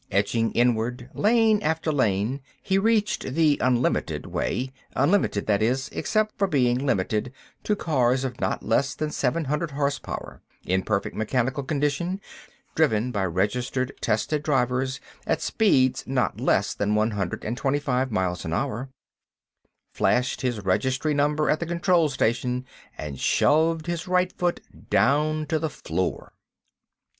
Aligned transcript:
Edging 0.09 0.51
inward, 0.53 1.11
lane 1.13 1.61
after 1.61 1.91
lane, 1.91 2.41
he 2.63 2.79
reached 2.79 3.35
the 3.35 3.59
"unlimited" 3.61 4.25
way—unlimited, 4.25 5.45
that 5.45 5.61
is, 5.61 5.89
except 5.91 6.35
for 6.39 6.47
being 6.47 6.79
limited 6.83 7.31
to 7.63 7.75
cars 7.75 8.23
of 8.23 8.41
not 8.41 8.63
less 8.63 8.95
than 8.95 9.11
seven 9.11 9.45
hundred 9.45 9.69
horsepower, 9.69 10.41
in 10.65 10.81
perfect 10.81 11.15
mechanical 11.15 11.61
condition, 11.63 12.19
driven 12.73 13.11
by 13.11 13.23
registered, 13.23 13.91
tested 14.01 14.41
drivers 14.41 14.99
at 15.27 15.39
speeds 15.39 16.05
not 16.07 16.41
less 16.41 16.73
than 16.73 16.95
one 16.95 17.11
hundred 17.11 17.45
and 17.45 17.55
twenty 17.55 17.77
five 17.77 18.11
miles 18.11 18.43
an 18.43 18.53
hour—flashed 18.53 20.41
his 20.41 20.61
registry 20.65 21.13
number 21.13 21.47
at 21.47 21.59
the 21.59 21.67
control 21.67 22.09
station, 22.09 22.65
and 22.97 23.19
shoved 23.19 23.85
his 23.85 24.07
right 24.07 24.33
foot 24.35 24.61
down 24.89 25.45
to 25.45 25.59
the 25.59 25.69
floor. 25.69 26.33